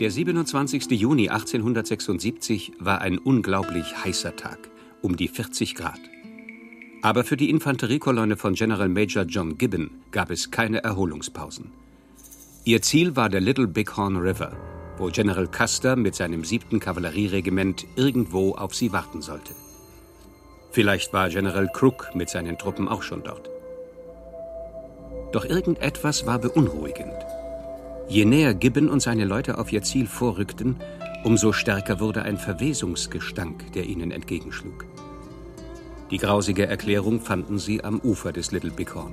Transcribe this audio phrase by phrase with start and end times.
[0.00, 0.92] Der 27.
[0.92, 4.70] Juni 1876 war ein unglaublich heißer Tag,
[5.02, 6.00] um die 40 Grad.
[7.02, 11.70] Aber für die Infanteriekolonne von General Major John Gibbon gab es keine Erholungspausen.
[12.64, 14.56] Ihr Ziel war der Little Bighorn River,
[14.96, 16.80] wo General Custer mit seinem 7.
[16.80, 19.54] Kavallerieregiment irgendwo auf sie warten sollte.
[20.70, 23.50] Vielleicht war General Crook mit seinen Truppen auch schon dort.
[25.32, 27.12] Doch irgendetwas war beunruhigend.
[28.10, 30.74] Je näher Gibbon und seine Leute auf ihr Ziel vorrückten,
[31.22, 34.84] umso stärker wurde ein Verwesungsgestank, der ihnen entgegenschlug.
[36.10, 39.12] Die grausige Erklärung fanden sie am Ufer des Little Bighorn.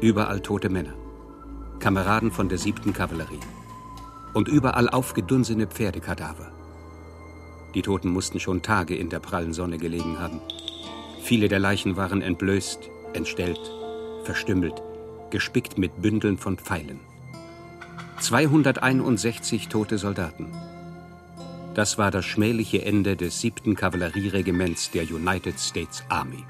[0.00, 0.94] Überall tote Männer,
[1.78, 3.38] Kameraden von der siebten Kavallerie
[4.34, 6.50] und überall aufgedunsene Pferdekadaver.
[7.76, 10.40] Die Toten mussten schon Tage in der prallen Sonne gelegen haben.
[11.22, 12.80] Viele der Leichen waren entblößt,
[13.12, 13.60] entstellt,
[14.24, 14.82] verstümmelt,
[15.30, 17.11] gespickt mit Bündeln von Pfeilen.
[18.22, 20.52] 261 tote Soldaten.
[21.74, 23.74] Das war das schmähliche Ende des 7.
[23.74, 26.44] Kavallerieregiments der United States Army.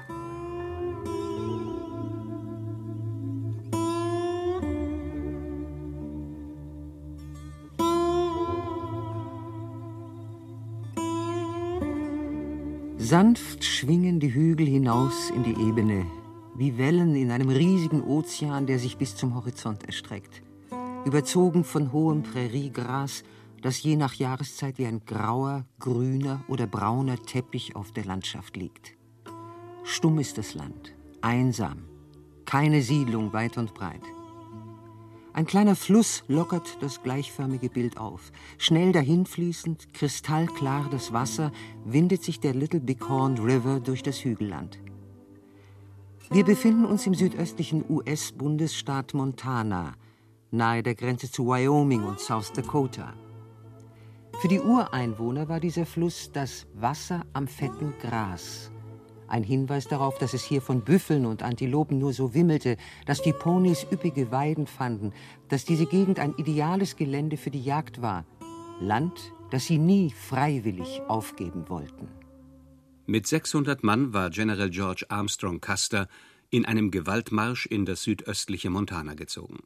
[12.97, 16.05] Sanft schwingen die Hügel hinaus in die Ebene,
[16.55, 20.43] wie Wellen in einem riesigen Ozean, der sich bis zum Horizont erstreckt
[21.05, 23.23] überzogen von hohem Präriegras,
[23.61, 28.95] das je nach Jahreszeit wie ein grauer, grüner oder brauner Teppich auf der Landschaft liegt.
[29.83, 31.85] Stumm ist das Land, einsam,
[32.45, 34.03] keine Siedlung weit und breit.
[35.33, 38.31] Ein kleiner Fluss lockert das gleichförmige Bild auf.
[38.59, 41.51] Schnell dahinfließend, kristallklar das Wasser,
[41.85, 44.79] windet sich der Little Bighorn River durch das Hügelland.
[46.29, 49.93] Wir befinden uns im südöstlichen US-Bundesstaat Montana,
[50.53, 53.13] nahe der Grenze zu Wyoming und South Dakota.
[54.39, 58.71] Für die Ureinwohner war dieser Fluss das Wasser am fetten Gras.
[59.27, 63.33] Ein Hinweis darauf, dass es hier von Büffeln und Antilopen nur so wimmelte, dass die
[63.33, 65.11] Ponys üppige Weiden fanden,
[65.47, 68.25] dass diese Gegend ein ideales Gelände für die Jagd war.
[68.79, 72.09] Land, das sie nie freiwillig aufgeben wollten.
[73.05, 76.07] Mit 600 Mann war General George Armstrong Custer
[76.49, 79.59] in einem Gewaltmarsch in das südöstliche Montana gezogen.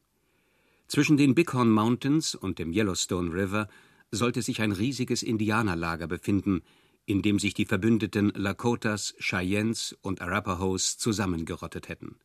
[0.88, 3.68] Zwischen den Bighorn Mountains und dem Yellowstone River
[4.10, 6.62] sollte sich ein riesiges Indianerlager befinden,
[7.04, 12.16] in dem sich die verbündeten Lakotas, Cheyennes und Arapahoes zusammengerottet hätten.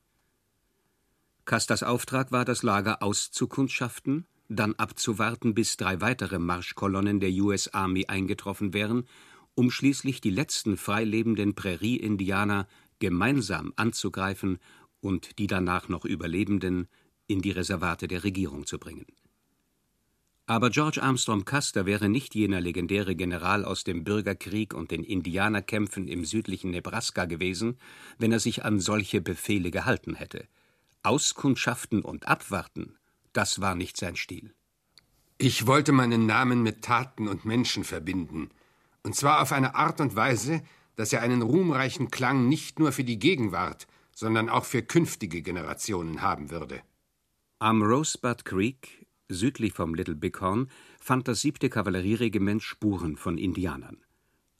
[1.45, 8.05] Custers Auftrag war, das Lager auszukundschaften, dann abzuwarten, bis drei weitere Marschkolonnen der US Army
[8.07, 9.07] eingetroffen wären,
[9.55, 12.67] um schließlich die letzten freilebenden Prärie-Indianer
[12.99, 14.59] gemeinsam anzugreifen
[15.01, 16.87] und die danach noch Überlebenden
[17.27, 19.05] in die Reservate der Regierung zu bringen.
[20.45, 26.09] Aber George Armstrong Custer wäre nicht jener legendäre General aus dem Bürgerkrieg und den Indianerkämpfen
[26.09, 27.77] im südlichen Nebraska gewesen,
[28.17, 30.45] wenn er sich an solche Befehle gehalten hätte.
[31.01, 32.97] Auskundschaften und abwarten,
[33.31, 34.53] das war nicht sein Stil.
[35.37, 38.49] Ich wollte meinen Namen mit Taten und Menschen verbinden,
[39.01, 40.61] und zwar auf eine Art und Weise,
[40.95, 46.21] dass er einen ruhmreichen Klang nicht nur für die Gegenwart, sondern auch für künftige Generationen
[46.21, 46.81] haben würde.
[47.63, 50.69] Am Rosebud Creek, südlich vom Little Bighorn,
[50.99, 54.03] fand das siebte Kavallerieregiment Spuren von Indianern.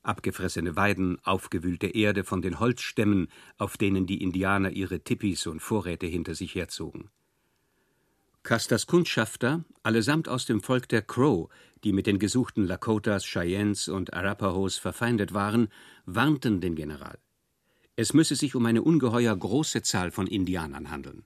[0.04, 3.28] Abgefressene Weiden, aufgewühlte Erde von den Holzstämmen,
[3.58, 7.10] auf denen die Indianer ihre Tippis und Vorräte hinter sich herzogen.
[8.42, 11.50] Custers Kundschafter, allesamt aus dem Volk der Crow,
[11.84, 15.68] die mit den gesuchten Lakotas, Cheyennes und Arapahoes verfeindet waren,
[16.06, 17.20] warnten den General.
[17.98, 21.26] Es müsse sich um eine ungeheuer große Zahl von Indianern handeln.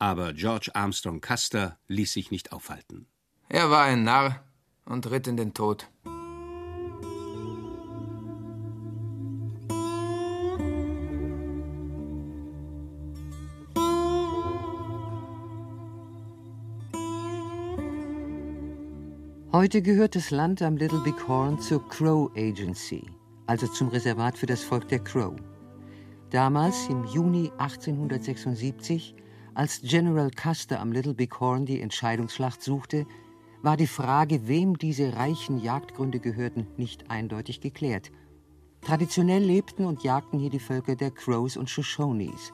[0.00, 3.06] Aber George Armstrong Custer ließ sich nicht aufhalten.
[3.50, 4.42] Er war ein Narr
[4.86, 5.90] und ritt in den Tod.
[19.52, 23.04] Heute gehört das Land am Little Big Horn zur Crow Agency,
[23.46, 25.36] also zum Reservat für das Volk der Crow.
[26.30, 29.14] Damals, im Juni 1876,
[29.54, 33.06] Als General Custer am Little Big Horn die Entscheidungsschlacht suchte,
[33.62, 38.10] war die Frage, wem diese reichen Jagdgründe gehörten, nicht eindeutig geklärt.
[38.80, 42.52] Traditionell lebten und jagten hier die Völker der Crows und Shoshones.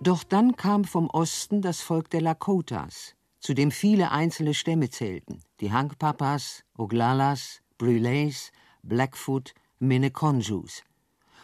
[0.00, 5.40] Doch dann kam vom Osten das Volk der Lakotas, zu dem viele einzelne Stämme zählten:
[5.60, 8.52] die Hankpapas, Oglalas, Brûlés,
[8.82, 10.82] Blackfoot, Minneconjous.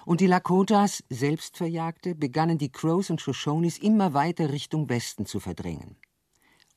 [0.07, 5.97] Und die Lakotas, Selbstverjagte, begannen die Crows und Shoshones immer weiter Richtung Westen zu verdrängen.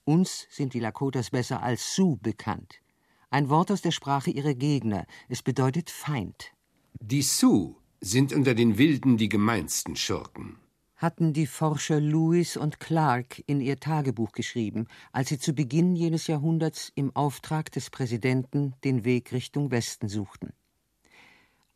[0.06, 2.75] Uns sind die Lakotas besser als Sioux bekannt.
[3.29, 5.06] Ein Wort aus der Sprache ihrer Gegner.
[5.27, 6.53] Es bedeutet Feind.
[7.00, 10.57] Die Sioux sind unter den Wilden die gemeinsten Schurken
[10.97, 16.27] hatten die Forscher Lewis und Clark in ihr Tagebuch geschrieben, als sie zu Beginn jenes
[16.27, 20.53] Jahrhunderts im Auftrag des Präsidenten den Weg Richtung Westen suchten.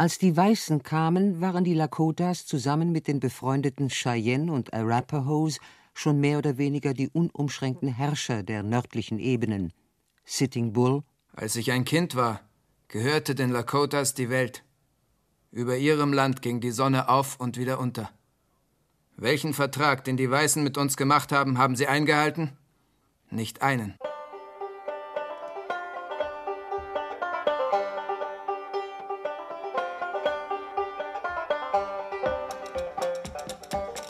[0.01, 5.59] Als die Weißen kamen, waren die Lakotas zusammen mit den befreundeten Cheyenne und Arapahoes
[5.93, 9.73] schon mehr oder weniger die unumschränkten Herrscher der nördlichen Ebenen.
[10.25, 11.03] Sitting Bull
[11.35, 12.41] Als ich ein Kind war,
[12.87, 14.63] gehörte den Lakotas die Welt.
[15.51, 18.09] Über ihrem Land ging die Sonne auf und wieder unter.
[19.17, 22.57] Welchen Vertrag, den die Weißen mit uns gemacht haben, haben sie eingehalten?
[23.29, 23.93] Nicht einen.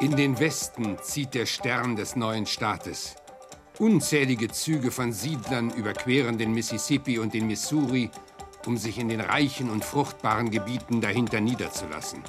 [0.02, 3.16] In den Westen zieht der Stern des neuen Staates.
[3.78, 8.10] Unzählige Züge von Siedlern überqueren den Mississippi und den Missouri,
[8.66, 12.24] um sich in den reichen und fruchtbaren Gebieten dahinter niederzulassen.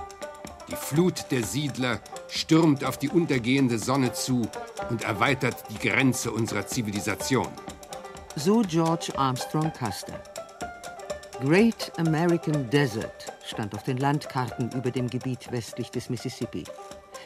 [0.68, 1.98] Die Flut der Siedler
[2.28, 4.46] stürmt auf die untergehende Sonne zu
[4.90, 7.48] und erweitert die Grenze unserer Zivilisation.
[8.36, 10.22] So George Armstrong Custer.
[11.40, 16.64] Great American Desert stand auf den Landkarten über dem Gebiet westlich des Mississippi.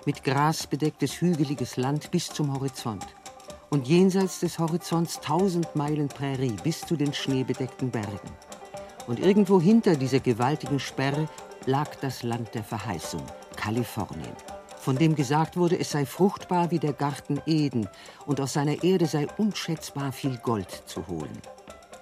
[0.06, 3.04] Mit Gras bedecktes hügeliges Land bis zum Horizont.
[3.70, 8.30] Und jenseits des Horizonts tausend Meilen Prärie bis zu den schneebedeckten Bergen.
[9.08, 11.28] Und irgendwo hinter dieser gewaltigen Sperre
[11.64, 13.24] lag das Land der Verheißung,
[13.56, 14.36] Kalifornien,
[14.78, 17.88] von dem gesagt wurde, es sei fruchtbar wie der Garten Eden
[18.26, 21.42] und aus seiner Erde sei unschätzbar viel Gold zu holen.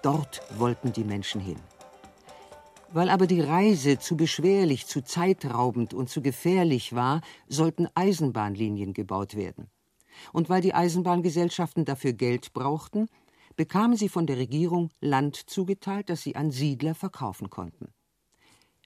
[0.02, 1.56] Dort wollten die Menschen hin.
[2.94, 9.34] Weil aber die Reise zu beschwerlich, zu zeitraubend und zu gefährlich war, sollten Eisenbahnlinien gebaut
[9.34, 9.66] werden.
[10.32, 13.08] Und weil die Eisenbahngesellschaften dafür Geld brauchten,
[13.56, 17.88] bekamen sie von der Regierung Land zugeteilt, das sie an Siedler verkaufen konnten.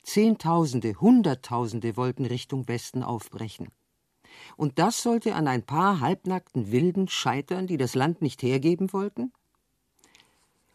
[0.02, 3.69] Zehntausende, Hunderttausende wollten Richtung Westen aufbrechen.
[4.56, 9.34] Und das sollte an ein paar halbnackten Wilden scheitern, die das Land nicht hergeben wollten?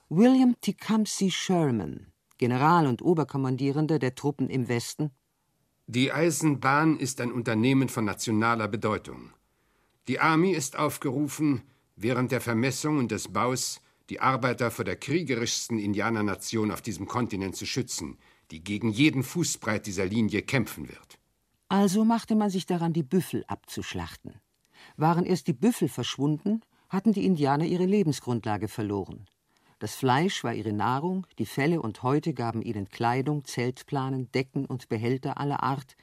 [0.10, 5.12] William Tecumseh Sherman, General und Oberkommandierender der Truppen im Westen.
[5.88, 9.32] Die Eisenbahn ist ein Unternehmen von nationaler Bedeutung.
[10.08, 11.62] Die Armee ist aufgerufen,
[11.96, 17.56] während der Vermessung und des Baus die Arbeiter vor der kriegerischsten Indianernation auf diesem Kontinent
[17.56, 18.18] zu schützen,
[18.52, 21.20] die gegen jeden Fußbreit dieser Linie kämpfen wird.
[21.70, 24.40] Also machte man sich daran, die Büffel abzuschlachten.
[24.98, 29.26] Waren erst die Büffel verschwunden, hatten die Indianer ihre Lebensgrundlage verloren.
[29.84, 34.88] Das Fleisch war ihre Nahrung, die Felle und Häute gaben ihnen Kleidung, Zeltplanen, Decken und
[34.88, 35.98] Behälter aller Art.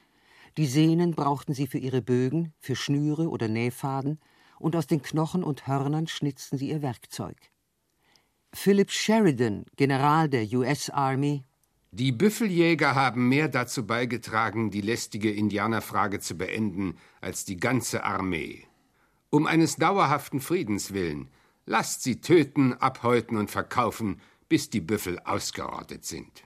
[0.57, 4.19] Die Sehnen brauchten sie für ihre Bögen, für Schnüre oder Nähfaden,
[4.59, 7.37] und aus den Knochen und Hörnern schnitzten sie ihr Werkzeug.
[8.53, 11.43] Philip Sheridan, General der US Army,
[11.89, 18.67] die Büffeljäger haben mehr dazu beigetragen, die lästige Indianerfrage zu beenden, als die ganze Armee.
[19.31, 21.31] Um eines dauerhaften Friedens willen,
[21.65, 26.43] lasst sie töten, abhäuten und verkaufen, bis die Büffel ausgerottet sind.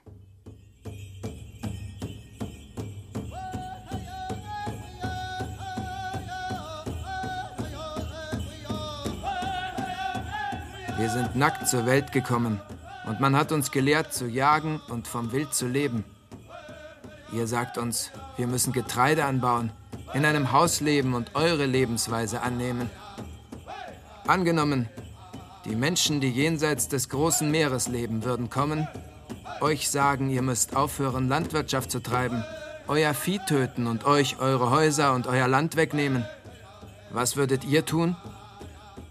[10.98, 12.58] Wir sind nackt zur Welt gekommen
[13.06, 16.04] und man hat uns gelehrt zu jagen und vom Wild zu leben.
[17.32, 19.72] Ihr sagt uns, wir müssen Getreide anbauen,
[20.14, 22.88] in einem Haus leben und eure Lebensweise annehmen.
[24.26, 24.88] Angenommen,
[25.66, 28.86] die Menschen, die jenseits des großen Meeres leben, würden kommen,
[29.60, 32.44] euch sagen, ihr müsst aufhören, Landwirtschaft zu treiben,
[32.88, 36.24] euer Vieh töten und euch eure Häuser und euer Land wegnehmen.
[37.10, 38.16] Was würdet ihr tun?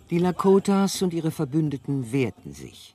[0.10, 2.94] Die Lakotas und ihre Verbündeten wehrten sich.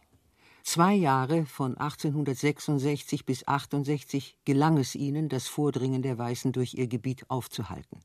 [0.63, 6.87] Zwei Jahre von 1866 bis 68 gelang es ihnen, das Vordringen der Weißen durch ihr
[6.87, 8.01] Gebiet aufzuhalten.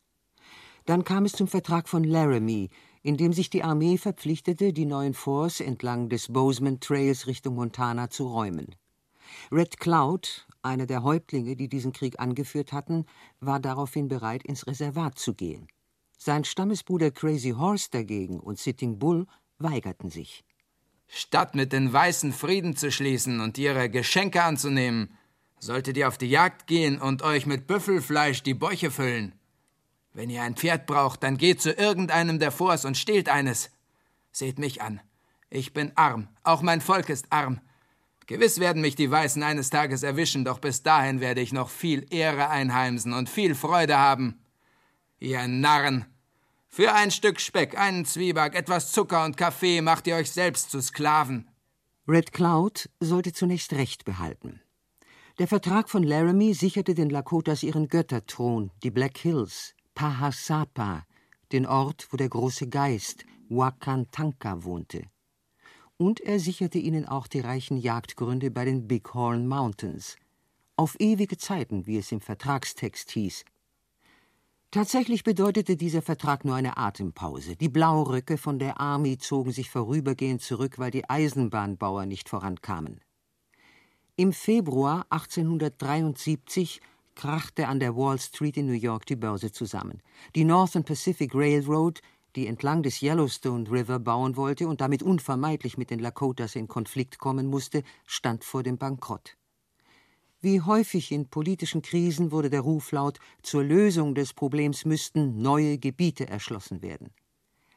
[0.85, 2.69] Dann kam es zum Vertrag von Laramie,
[3.01, 8.09] in dem sich die Armee verpflichtete, die neuen Forts entlang des Bozeman Trails Richtung Montana
[8.09, 8.75] zu räumen.
[9.51, 13.05] Red Cloud, einer der Häuptlinge, die diesen Krieg angeführt hatten,
[13.39, 15.67] war daraufhin bereit, ins Reservat zu gehen.
[16.17, 19.27] Sein Stammesbruder Crazy Horse dagegen und Sitting Bull
[19.57, 20.43] weigerten sich.
[21.07, 25.15] Statt mit den Weißen Frieden zu schließen und ihre Geschenke anzunehmen,
[25.59, 29.33] solltet ihr auf die Jagd gehen und euch mit Büffelfleisch die Bäuche füllen.
[30.15, 33.69] Wenn ihr ein Pferd braucht, dann geht zu irgendeinem der Forts und stehlt eines.
[34.31, 35.01] Seht mich an.
[35.49, 37.59] Ich bin arm, auch mein Volk ist arm.
[38.25, 42.07] Gewiss werden mich die Weißen eines Tages erwischen, doch bis dahin werde ich noch viel
[42.11, 44.39] Ehre einheimsen und viel Freude haben.
[45.19, 46.05] Ihr Narren!
[46.69, 50.81] Für ein Stück Speck, einen Zwieback, etwas Zucker und Kaffee macht ihr euch selbst zu
[50.81, 51.49] Sklaven.
[52.07, 54.61] Red Cloud sollte zunächst Recht behalten.
[55.39, 61.05] Der Vertrag von Laramie sicherte den Lakotas ihren Götterthron, die Black Hills, Pahasapa,
[61.51, 65.09] den Ort, wo der große Geist Wakantanka wohnte
[65.97, 70.17] und er sicherte ihnen auch die reichen Jagdgründe bei den Bighorn Mountains.
[70.75, 73.45] Auf ewige Zeiten, wie es im Vertragstext hieß.
[74.71, 77.55] Tatsächlich bedeutete dieser Vertrag nur eine Atempause.
[77.55, 82.99] Die Blauröcke von der Army zogen sich vorübergehend zurück, weil die Eisenbahnbauer nicht vorankamen.
[84.17, 86.81] Im Februar 1873
[87.15, 90.01] krachte an der Wall Street in New York die Börse zusammen.
[90.35, 92.01] Die Northern Pacific Railroad
[92.35, 97.17] die entlang des Yellowstone River bauen wollte und damit unvermeidlich mit den Lakotas in Konflikt
[97.17, 99.37] kommen musste, stand vor dem Bankrott.
[100.41, 105.77] Wie häufig in politischen Krisen wurde der Ruf laut, zur Lösung des Problems müssten neue
[105.79, 107.11] Gebiete erschlossen werden.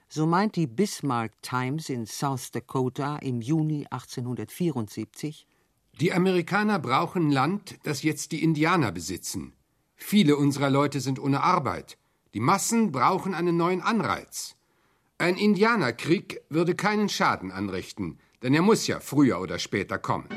[0.09, 5.47] So meint die Bismarck Times in South Dakota im Juni 1874
[6.01, 9.55] Die Amerikaner brauchen Land, das jetzt die Indianer besitzen.
[9.97, 11.99] Viele unserer Leute sind ohne Arbeit.
[12.35, 14.55] Die Massen brauchen einen neuen Anreiz.
[15.19, 20.29] Ein Indianerkrieg würde keinen Schaden anrichten, denn er muss ja früher oder später kommen.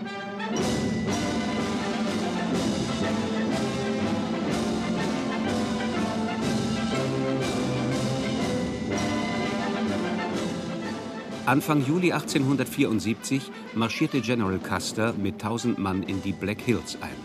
[11.51, 17.17] Anfang Juli 1874 marschierte General Custer mit 1000 Mann in die Black Hills ein.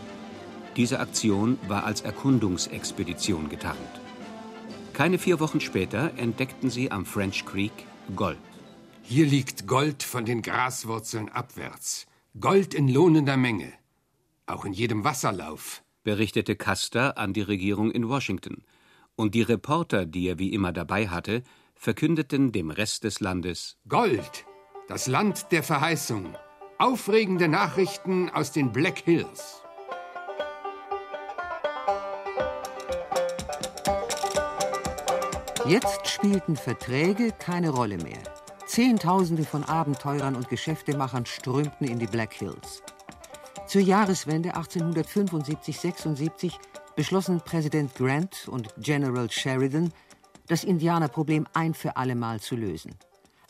[0.74, 3.78] Diese Aktion war als Erkundungsexpedition getarnt.
[4.94, 7.70] Keine vier Wochen später entdeckten sie am French Creek
[8.16, 8.40] Gold.
[9.02, 12.08] Hier liegt Gold von den Graswurzeln abwärts.
[12.40, 13.72] Gold in lohnender Menge.
[14.46, 18.64] Auch in jedem Wasserlauf, berichtete Custer an die Regierung in Washington.
[19.14, 21.44] Und die Reporter, die er wie immer dabei hatte,
[21.76, 24.44] verkündeten dem Rest des Landes Gold,
[24.88, 26.34] das Land der Verheißung.
[26.78, 29.62] Aufregende Nachrichten aus den Black Hills.
[35.66, 38.22] Jetzt spielten Verträge keine Rolle mehr.
[38.66, 42.82] Zehntausende von Abenteurern und Geschäftemachern strömten in die Black Hills.
[43.66, 46.52] Zur Jahreswende 1875-76
[46.94, 49.92] beschlossen Präsident Grant und General Sheridan,
[50.46, 52.94] das Indianerproblem ein für allemal zu lösen.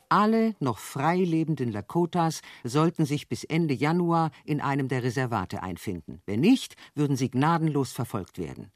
[0.08, 6.22] Alle noch frei lebenden Lakotas sollten sich bis Ende Januar in einem der Reservate einfinden.
[6.26, 8.70] Wenn nicht, würden sie gnadenlos verfolgt werden.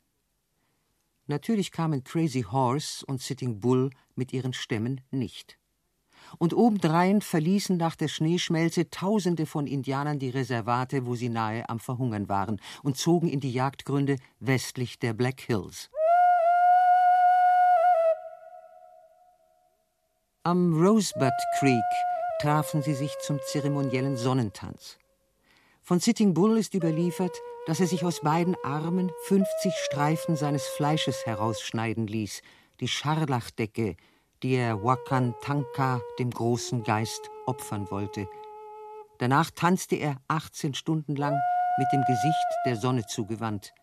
[1.26, 5.58] Natürlich kamen Crazy Horse und Sitting Bull mit ihren Stämmen nicht.
[6.38, 11.78] Und obendrein verließen nach der Schneeschmelze Tausende von Indianern die Reservate, wo sie nahe am
[11.78, 15.90] Verhungern waren, und zogen in die Jagdgründe westlich der Black Hills.
[20.42, 21.84] Am Rosebud Creek
[22.40, 24.96] trafen sie sich zum zeremoniellen Sonnentanz.
[25.82, 31.26] Von Sitting Bull ist überliefert, dass er sich aus beiden Armen 50 Streifen seines Fleisches
[31.26, 32.40] herausschneiden ließ,
[32.80, 33.96] die Scharlachdecke,
[34.42, 38.26] die er Wakantanka, dem großen Geist, opfern wollte.
[39.18, 41.38] Danach tanzte er 18 Stunden lang
[41.76, 43.74] mit dem Gesicht der Sonne zugewandt,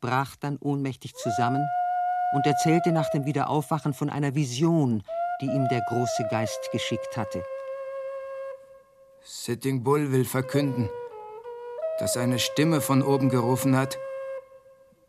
[0.00, 1.62] brach dann ohnmächtig zusammen
[2.32, 5.02] und erzählte nach dem Wiederaufwachen von einer Vision,
[5.40, 7.44] die ihm der große Geist geschickt hatte.
[9.22, 10.88] Sitting Bull will verkünden,
[11.98, 13.98] dass eine Stimme von oben gerufen hat,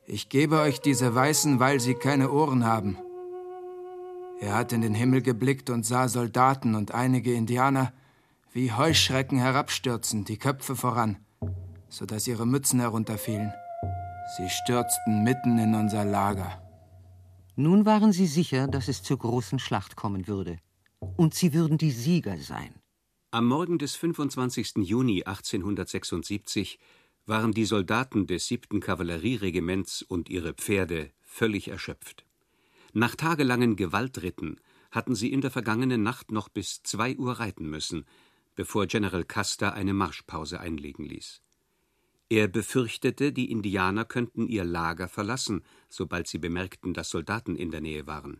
[0.05, 2.97] ich gebe euch diese Weißen, weil sie keine Ohren haben.
[4.41, 7.93] Er hat in den Himmel geblickt und sah Soldaten und einige Indianer
[8.51, 11.17] wie Heuschrecken herabstürzen, die Köpfe voran,
[11.87, 13.53] so dass ihre Mützen herunterfielen.
[14.35, 16.61] Sie stürzten mitten in unser Lager.
[17.61, 20.57] Nun waren sie sicher, dass es zur großen Schlacht kommen würde.
[21.15, 22.73] Und sie würden die Sieger sein.
[23.29, 24.77] Am Morgen des 25.
[24.77, 26.79] Juni 1876
[27.27, 28.79] waren die Soldaten des 7.
[28.79, 32.25] Kavallerieregiments und ihre Pferde völlig erschöpft.
[32.93, 38.05] Nach tagelangen Gewaltritten hatten sie in der vergangenen Nacht noch bis zwei Uhr reiten müssen,
[38.55, 41.43] bevor General Custer eine Marschpause einlegen ließ.
[42.31, 47.81] Er befürchtete, die Indianer könnten ihr Lager verlassen, sobald sie bemerkten, dass Soldaten in der
[47.81, 48.39] Nähe waren.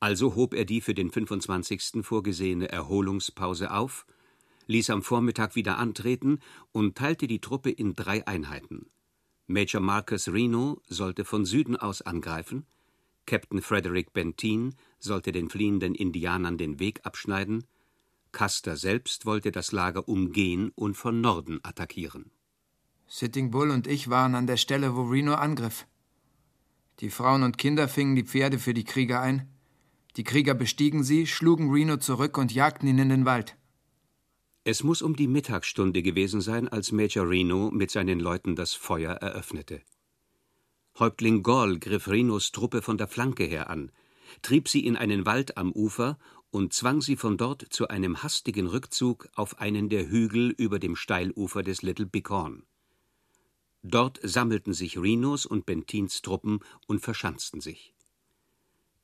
[0.00, 2.02] Also hob er die für den 25.
[2.02, 4.06] vorgesehene Erholungspause auf,
[4.66, 6.38] ließ am Vormittag wieder antreten
[6.72, 8.86] und teilte die Truppe in drei Einheiten.
[9.46, 12.64] Major Marcus Reno sollte von Süden aus angreifen,
[13.26, 17.66] Captain Frederick Benteen sollte den fliehenden Indianern den Weg abschneiden,
[18.32, 22.30] Custer selbst wollte das Lager umgehen und von Norden attackieren.
[23.14, 25.86] Sitting Bull und ich waren an der Stelle, wo Reno angriff.
[27.00, 29.50] Die Frauen und Kinder fingen die Pferde für die Krieger ein,
[30.16, 33.58] die Krieger bestiegen sie, schlugen Reno zurück und jagten ihn in den Wald.
[34.64, 39.12] Es muss um die Mittagsstunde gewesen sein, als Major Reno mit seinen Leuten das Feuer
[39.12, 39.82] eröffnete.
[40.98, 43.92] Häuptling Gall griff Renos Truppe von der Flanke her an,
[44.40, 46.18] trieb sie in einen Wald am Ufer
[46.50, 50.96] und zwang sie von dort zu einem hastigen Rückzug auf einen der Hügel über dem
[50.96, 52.64] Steilufer des Little Bighorn.
[53.82, 57.94] Dort sammelten sich Renos und Bentins Truppen und verschanzten sich.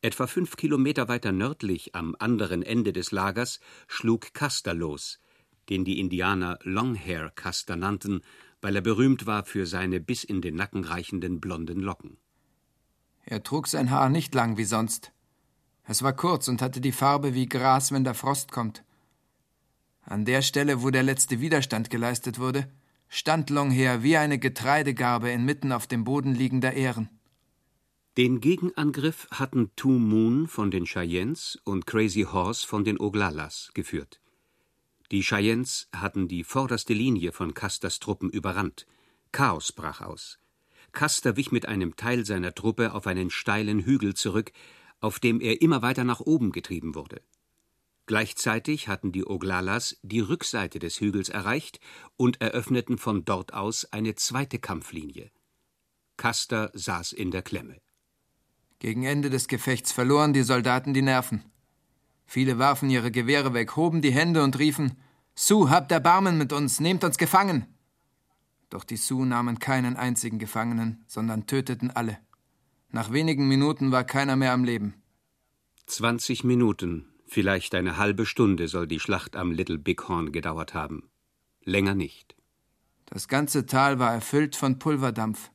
[0.01, 3.59] Etwa fünf Kilometer weiter nördlich, am anderen Ende des Lagers,
[3.89, 5.19] schlug Custer los,
[5.69, 8.23] den die Indianer Longhair Custer nannten,
[8.61, 12.17] weil er berühmt war für seine bis in den Nacken reichenden blonden Locken.
[13.25, 15.13] Er trug sein Haar nicht lang wie sonst.
[15.85, 18.85] Es war kurz und hatte die Farbe wie Gras, wenn der Frost kommt.
[20.03, 22.71] An der Stelle, wo der letzte Widerstand geleistet wurde,
[23.09, 27.09] stand Longhair wie eine Getreidegarbe inmitten auf dem Boden liegender Ähren.
[28.17, 34.21] Den Gegenangriff hatten Two Moon von den Cheyennes und Crazy Horse von den Oglalas geführt.
[35.11, 38.87] Die Cheyennes hatten die vorderste Linie von Custers Truppen überrannt.
[39.33, 40.39] Chaos brach aus.
[40.93, 44.53] Custer wich mit einem Teil seiner Truppe auf einen steilen Hügel zurück,
[45.01, 47.23] auf dem er immer weiter nach oben getrieben wurde.
[48.09, 51.79] Gleichzeitig hatten die Oglalas die Rückseite des Hügels erreicht
[52.17, 55.31] und eröffneten von dort aus eine zweite Kampflinie.
[56.17, 57.77] Custer saß in der Klemme.
[58.79, 61.45] Gegen Ende des Gefechts verloren die Soldaten die Nerven.
[62.25, 64.97] Viele warfen ihre Gewehre weg, hoben die Hände und riefen
[65.35, 67.67] Sioux, habt Erbarmen mit uns, nehmt uns gefangen.
[68.71, 72.17] Doch die Sioux nahmen keinen einzigen Gefangenen, sondern töteten alle.
[72.89, 74.95] Nach wenigen Minuten war keiner mehr am Leben.
[75.85, 81.11] Zwanzig Minuten, vielleicht eine halbe Stunde soll die Schlacht am Little Bighorn gedauert haben.
[81.63, 82.35] Länger nicht.
[83.07, 85.51] Das ganze Tal war erfüllt von Pulverdampf.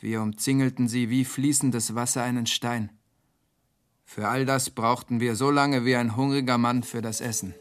[0.00, 2.90] Wir umzingelten sie wie fließendes Wasser einen Stein.
[4.04, 7.54] Für all das brauchten wir so lange wie ein hungriger Mann für das Essen.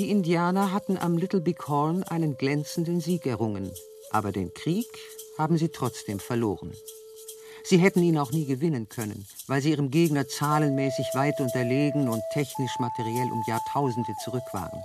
[0.00, 3.70] Die Indianer hatten am Little Big Horn einen glänzenden Sieg errungen,
[4.10, 4.86] aber den Krieg
[5.36, 6.72] haben sie trotzdem verloren.
[7.64, 12.22] Sie hätten ihn auch nie gewinnen können, weil sie ihrem Gegner zahlenmäßig weit unterlegen und
[12.32, 14.82] technisch materiell um Jahrtausende zurück waren.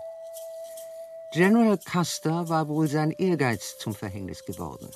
[1.32, 4.90] General Custer war wohl sein Ehrgeiz zum Verhängnis geworden.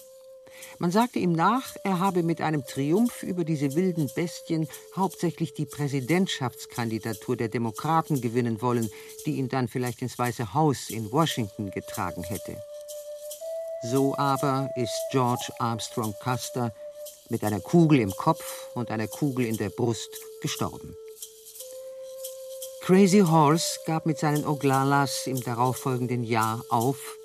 [0.77, 5.65] Man sagte ihm nach, er habe mit einem Triumph über diese wilden Bestien hauptsächlich die
[5.65, 8.89] Präsidentschaftskandidatur der Demokraten gewinnen wollen,
[9.25, 12.61] die ihn dann vielleicht ins Weiße Haus in Washington getragen hätte.
[13.91, 16.73] So aber ist George Armstrong Custer
[17.29, 20.09] mit einer Kugel im Kopf und einer Kugel in der Brust
[20.41, 20.97] gestorben.
[22.81, 27.17] Crazy Horse gab mit seinen Oglalas im darauffolgenden Jahr auf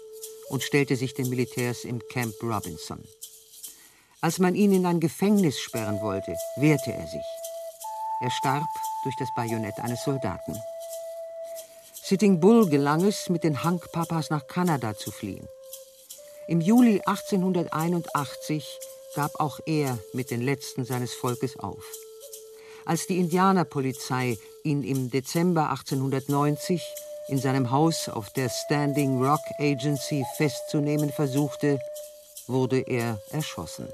[0.50, 3.02] und stellte sich den Militärs im Camp Robinson.
[4.24, 7.26] Als man ihn in ein Gefängnis sperren wollte, wehrte er sich.
[8.22, 8.64] Er starb
[9.02, 10.58] durch das Bajonett eines Soldaten.
[11.92, 15.46] Sitting Bull gelang es, mit den Hank-Papas nach Kanada zu fliehen.
[16.48, 18.66] Im Juli 1881
[19.14, 21.84] gab auch er mit den letzten seines Volkes auf.
[22.86, 26.82] Als die Indianerpolizei ihn im Dezember 1890
[27.28, 31.78] in seinem Haus auf der Standing Rock Agency festzunehmen versuchte,
[32.46, 33.86] wurde er erschossen.